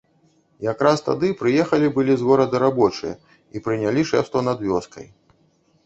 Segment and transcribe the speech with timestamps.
[0.71, 3.13] Якраз тады прыехалі былі з горада рабочыя
[3.55, 5.07] і прынялі шэфства над вёскай.